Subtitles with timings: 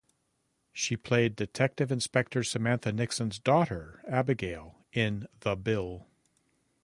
[0.73, 6.07] She played Detective Inspector Samantha Nixon's daughter Abigail in "The Bill".